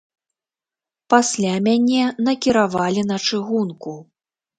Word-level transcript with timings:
Пасля 1.13 1.51
мяне 1.67 2.03
накіравалі 2.29 3.01
на 3.11 3.17
чыгунку. 3.27 3.93